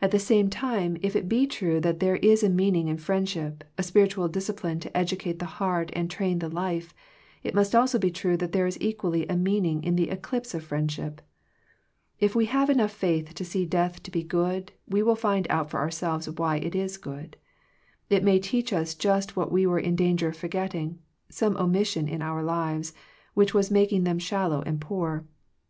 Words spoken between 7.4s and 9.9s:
it must also be true that there is equally a meaning